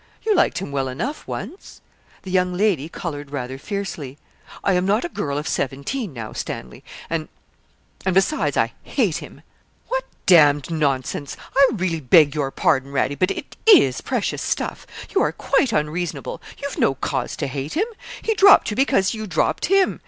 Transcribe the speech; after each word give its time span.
You 0.23 0.33
liked 0.33 0.57
him 0.57 0.71
well 0.71 0.87
enough 0.87 1.27
once.' 1.27 1.79
The 2.23 2.31
young 2.31 2.57
lady 2.57 2.89
coloured 2.89 3.29
rather 3.29 3.59
fiercely. 3.59 4.17
'I 4.63 4.73
am 4.73 4.85
not 4.87 5.05
a 5.05 5.09
girl 5.09 5.37
of 5.37 5.47
seventeen 5.47 6.11
now, 6.11 6.33
Stanley; 6.33 6.83
and 7.07 7.27
and, 8.03 8.15
besides, 8.15 8.57
I 8.57 8.73
hate 8.81 9.17
him.' 9.17 9.41
'What 9.89 10.05
d 10.25 10.37
d 10.53 10.73
nonsense! 10.73 11.37
I 11.55 11.67
really 11.73 11.99
beg 12.01 12.33
your 12.33 12.49
pardon, 12.49 12.91
Radie, 12.91 13.13
but 13.19 13.29
it 13.29 13.55
is 13.67 14.01
precious 14.01 14.41
stuff. 14.41 14.87
You 15.13 15.21
are 15.21 15.31
quite 15.31 15.71
unreasonable; 15.71 16.41
you've 16.57 16.79
no 16.79 16.95
cause 16.95 17.35
to 17.35 17.45
hate 17.45 17.73
him; 17.73 17.85
he 18.23 18.33
dropped 18.33 18.71
you 18.71 18.75
because 18.75 19.13
you 19.13 19.27
dropped 19.27 19.67
him. 19.67 19.99